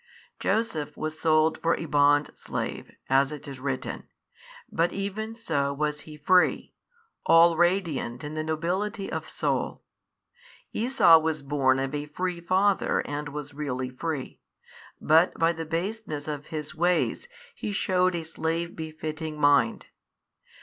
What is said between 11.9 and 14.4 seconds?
a free father and was really free,